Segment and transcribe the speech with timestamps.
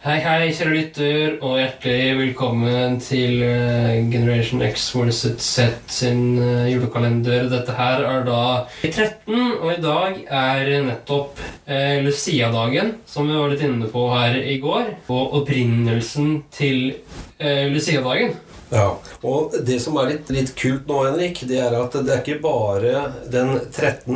[0.00, 6.70] Hei, hei, kjære lytter, og hjertelig velkommen til eh, Generation X versus Z sin eh,
[6.72, 7.50] julekalender.
[7.52, 8.38] Dette her er da
[8.80, 14.06] i 13, og i dag er nettopp eh, Lucia-dagen, som vi var litt inne på
[14.14, 14.88] her i går.
[15.12, 16.94] Og opprinnelsen til
[17.36, 18.32] eh, Lucia-dagen.
[18.70, 18.86] Ja,
[19.26, 22.36] og det som er litt, litt kult nå, Henrik, det er at det er ikke
[22.44, 23.00] bare
[23.32, 24.14] den 13.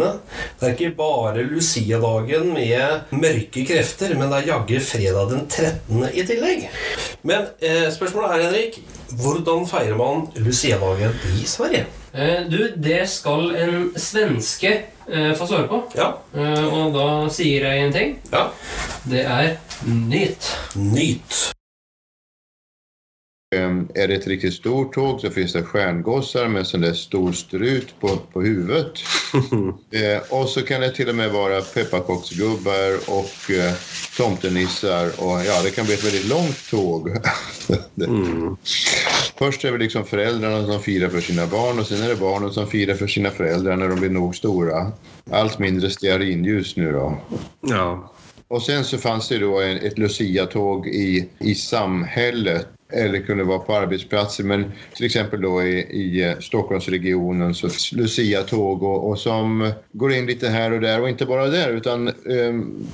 [0.61, 6.07] Det er ikke bare Lucia-dagen med mørke krefter, men det er jaggu fredag den 13.
[6.15, 6.69] i tillegg.
[7.27, 8.79] Men eh, spørsmålet er, Henrik,
[9.19, 11.87] hvordan feirer man Lucia-dagen i Sverige?
[12.15, 14.71] Eh, du, det skal en svenske
[15.11, 15.83] eh, få svare på.
[15.99, 18.17] Ja, Eh, og da sier jeg en ting.
[18.33, 18.49] ja.
[19.07, 19.53] Det er
[19.87, 20.49] nyt.
[20.75, 21.54] Nyt.
[23.57, 26.93] Ehm, Är det ett riktigt stort tåg så finns det stjärngossar med en sån där
[26.93, 28.93] stor strut på, på huvudet.
[29.91, 33.73] eh, och så kan det till och med vara pepparkaksgubbar och eh,
[34.17, 35.07] tomtenissar.
[35.07, 37.11] Och ja, det kan bli ett väldigt långt tåg.
[37.95, 38.09] Det-
[39.39, 42.53] Först är det liksom föräldrarna som firar för sina barn och sen är det barnen
[42.53, 44.93] som firar för sina föräldrar när de blir nog stora.
[45.31, 47.19] Allt mindre stearinljus nu då.
[47.61, 48.11] Ja.
[48.49, 53.59] Och sen så fanns det då en, ett Lucia-tåg i, i samhället eller kunde vara
[53.59, 59.73] på arbetsplatser, men till exempel då i, i eh, Stockholmsregionen så Lucia-tåg och, och som
[59.93, 62.87] går in lite här och där och inte bara där utan ehm,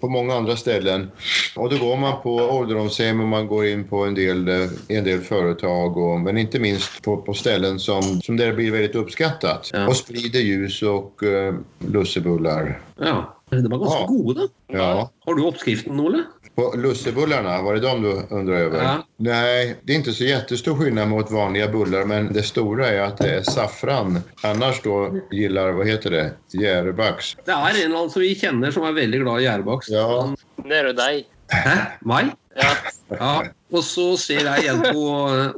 [0.00, 1.10] på många andra ställen.
[1.56, 5.04] Och då går man på ålderdomshem och man går in på en del, eh, en
[5.04, 9.70] del företag och, men inte minst på, på ställen som, som där blir väldigt uppskattat
[9.72, 9.86] Ja.
[9.88, 12.80] och sprider ljus och eh, lussebullar.
[12.98, 14.06] Ja, de var ganske Ja.
[14.06, 14.40] gode.
[14.66, 15.10] Ja.
[15.18, 16.22] Har du oppskriften, Ole?
[16.56, 18.82] På lussebullarna, var det de du undrar över?
[18.82, 19.06] Ja.
[19.16, 23.18] Nej, det är inte så jättestor skillnad mot vanliga bullar, men det stora är att
[23.18, 24.20] det är saffran.
[24.42, 27.36] Annars då gillar, vad heter det, Järebacks.
[27.44, 29.90] Det er en som vi kjenner som er veldig glad i gjærbakst.
[29.90, 30.34] Ja.
[30.64, 31.26] Det jo deg.
[31.52, 31.76] Hæ?
[32.08, 32.32] Meg?
[32.56, 32.72] Ja.
[33.08, 33.34] Ja.
[33.74, 35.04] Og så ser jeg igjen på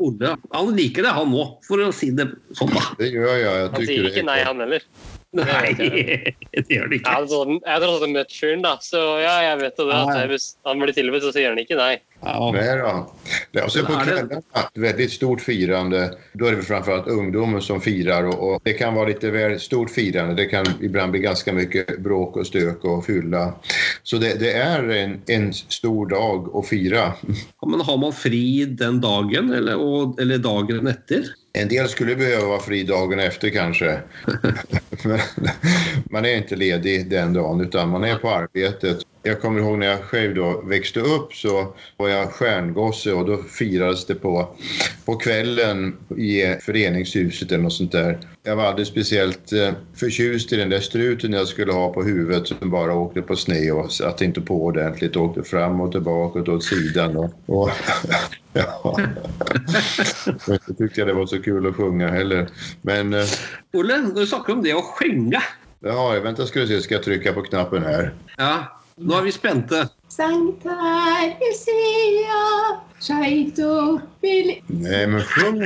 [0.05, 0.35] Ole.
[0.53, 2.73] Han liker det, han òg, for å si det sånn.
[2.99, 3.57] Det gör jag.
[3.63, 4.47] jag Han är nei, gott.
[4.47, 4.85] han heller.
[5.37, 7.33] Nei, det gjør det Jeg har ikke.
[7.37, 8.77] tross jeg tross alt møtt fyren, da.
[8.81, 9.89] Så ja, jeg vet det.
[9.93, 11.99] At hvis han blir tilbudt, så sier han ikke nei.
[12.21, 12.51] Ja.
[12.55, 13.13] Nej då.
[13.53, 14.43] Det- Och sen på kvällarna,
[14.75, 16.15] väldigt stort firande.
[16.33, 19.91] Då är det framförallt ungdomen som firar och, och det kan vara lite väl stort
[19.91, 20.35] firande.
[20.35, 23.53] Det kan ibland bli ganska mycket bråk och stök och fylla.
[24.03, 27.13] Så det, det är en, en stor dag att fira.
[27.67, 31.23] Men har man fri den dagen, eller, og, eller dagen etter?
[31.53, 33.99] En del skulle behöva vara fri dagen efter kanske.
[36.11, 38.99] Man är inte ledig den dagen utan man är på arbetet.
[39.23, 43.37] Jag kommer ihåg när jag själv då växte upp så var jag stjärngosse och då
[43.37, 44.57] firades det på,
[45.05, 48.19] på kvällen i föreningshuset eller något sånt där.
[48.43, 52.49] Jag var alldeles speciellt eh, förtjust i den där struten jag skulle ha på huvudet
[52.49, 55.17] som bara åkte på sned och satt inte på ordentligt.
[55.17, 57.17] Åkte fram och tillbaka och åt sidan.
[57.17, 57.71] Och, och
[58.53, 58.81] ja.
[60.47, 62.49] Och inte tyckte jag det var så kul att sjunga heller.
[62.83, 63.25] Men eh,
[63.73, 65.43] når du snakker om det å skjenge
[65.81, 68.15] ja, vänta ska du se, ska jag trycka på knappen här.
[68.37, 69.89] Ja, nå er vi spente.
[70.09, 70.75] Sankta
[71.39, 72.43] Lucia,
[73.01, 74.61] Shaito Billy.
[74.69, 75.63] Nej men sjung!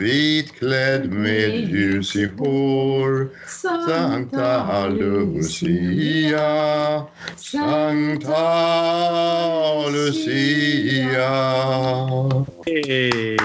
[0.00, 6.40] Vitklädd med ljus i hår Sankta Lucia
[7.36, 8.40] Sankta
[9.90, 11.30] Lucia
[12.66, 13.36] Hey,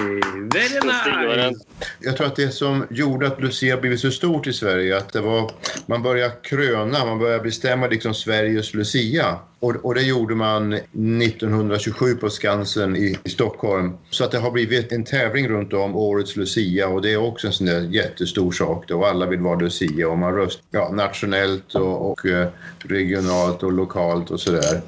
[0.52, 1.66] very nice!
[2.00, 5.20] Jag tror att det som gjorde att Lucia blivit så stort i Sverige, att det
[5.20, 5.50] var,
[5.86, 9.38] man började kröna, man började bestämma liksom Sveriges Lucia.
[9.60, 13.92] Och, och det gjorde man 1927 på Skansen i, i Stockholm.
[14.10, 17.46] Så att det har blivit en tävling runt om årets Lucia och det är också
[17.46, 19.04] en sån där jättestor sak då.
[19.04, 24.30] Alla vill vara Lucia och man röstar ja, nationellt och, och eh, regionalt och lokalt
[24.30, 24.80] och sådär.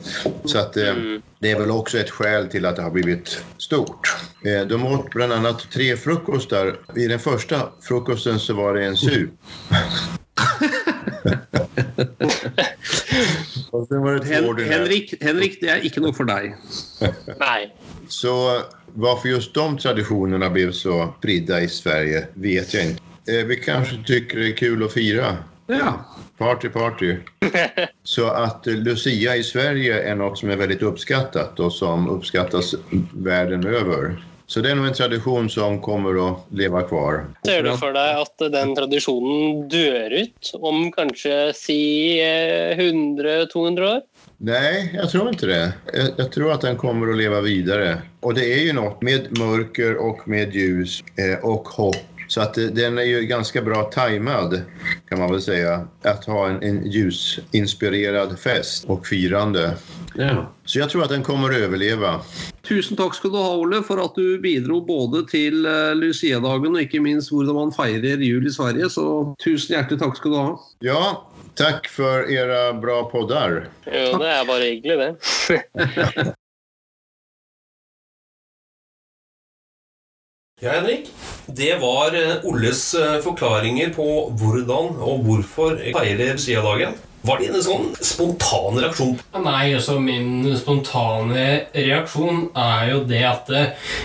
[0.44, 1.22] Så att eh, Mm.
[1.38, 4.16] det är väl också ett skäl till att det har blivit stort.
[4.44, 6.76] Eh, De åt bland annat tre frukostar.
[6.96, 9.30] I den första frukosten så var det en sup.
[12.68, 14.70] Och sen var det två Hen.
[14.70, 16.54] Henrik, Henrik, det er ikke noe for deg.
[17.44, 17.68] Nei.
[18.08, 18.62] Så
[18.94, 23.02] varför just de traditionerna blev så spridda i Sverige vet jag inte.
[23.28, 25.36] Eh, Vi kanske tycker det är kul att fira.
[25.66, 26.04] Ja.
[26.38, 27.16] Party, party.
[28.02, 32.74] Så att Lucia i Sverige är något som är väldigt uppskattat och som uppskattas
[33.12, 34.24] världen över.
[34.50, 37.24] Så det är nog en tradition som kommer att leva kvar.
[37.46, 41.76] Ser du for deg at den tradisjonen dør ut om kanskje si
[42.24, 44.00] eh, 100-200 år?
[44.38, 45.72] Nej, jag tror inte det.
[45.92, 47.98] Jag, jag tror att den kommer att leva vidare.
[48.20, 52.17] Och det är ju något med mörker och med ljus eh, och hopp.
[52.28, 54.62] Så att eh, den är ju ganska bra tajmad,
[55.08, 59.74] kan man väl säga, att ha en, en ljusinspirerad fest och firande.
[60.14, 60.52] Ja.
[60.64, 62.20] Så jag tror att den kommer att överleva.
[62.68, 66.82] Tusen takk skal du ha, Ole, for at du bidro både til eh, Lucia-dagen og
[66.84, 68.90] ikke minst hvordan man feirer jul i Sverige.
[68.92, 69.06] Så
[69.40, 70.50] tusen hjertelig takk skal du ha.
[70.84, 71.02] Ja,
[71.56, 73.68] tack för era bra poddar.
[73.86, 76.34] Jo, det er bare hyggelig, det.
[80.60, 81.10] Ja, Henrik.
[81.46, 86.96] Det var eh, Olles förklaringar forklaringer på hvordan og hvorfor feirer Lucia-dagen.
[87.22, 89.16] Var det en sånn spontan reaksjon?
[89.42, 91.44] Nei, altså min spontane
[91.74, 93.62] reaksjon er jo det at det,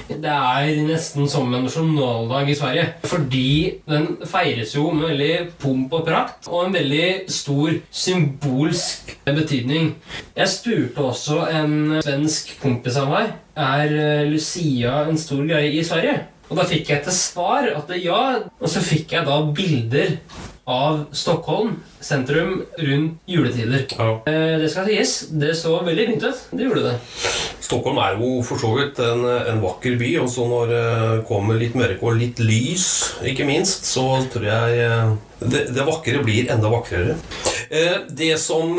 [0.10, 2.88] det er nesten som en nasjonaldag i Sverige.
[3.10, 3.54] Fordi
[3.90, 9.96] den feires jo med veldig pomp og prakt og en veldig stor symbolsk betydning.
[10.38, 16.33] Jeg spurte også en svensk kompis av meg er Lucia en stor greie i Sverige.
[16.50, 18.24] Og da fikk jeg til svar at det ja,
[18.60, 20.18] og så fikk jeg da bilder
[20.70, 21.74] av Stockholm
[22.04, 23.84] sentrum rundt juletider.
[23.98, 24.10] Ja.
[24.30, 26.44] Eh, Det skal sies, det så veldig fint ut.
[26.52, 26.94] Det gjorde det.
[27.64, 30.86] Stockholm er jo for så vidt en, en vakker by, og så når det
[31.28, 32.88] kommer litt mørke og litt lys,
[33.28, 35.14] ikke minst, så tror jeg eh,
[35.44, 37.18] det, det vakre blir enda vakrere.
[37.74, 38.76] Eh, Det som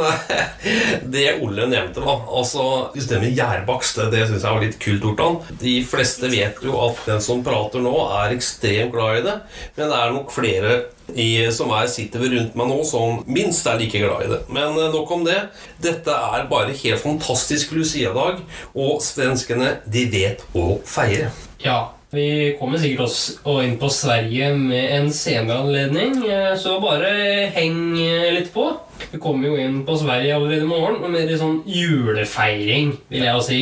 [1.14, 2.64] Det Olle nevnte, da, altså
[2.94, 5.38] systemet gjærbakst, det, det syns jeg var litt kult gjort han.
[5.60, 9.38] De fleste vet jo at den som prater nå, er ekstremt glad i det,
[9.76, 10.76] men det er nok flere
[11.12, 14.40] i, som er, sitter ved rundt meg nå, som minst er like glad i det.
[14.54, 15.40] Men eh, nok om det.
[15.84, 18.40] Dette er bare helt fantastisk Lucia-dag,
[18.78, 21.32] og svenskene, de vet å feire.
[21.64, 27.10] Ja, vi kommer sikkert også inn på Sverige med en senere anledning, eh, så bare
[27.56, 28.68] heng eh, litt på.
[29.12, 33.46] Vi kommer jo inn på Sverige allerede i morgen, og mer sånn julefeiring, vil jeg
[33.46, 33.60] si.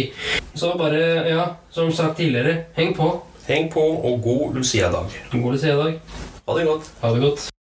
[0.54, 3.14] Så bare, ja, som sagt tidligere, heng på.
[3.48, 5.18] Heng på og god Lucia-dag.
[5.32, 5.98] God Lucia-dag.
[6.48, 6.94] Ha det godt.
[7.02, 7.51] Ha det godt.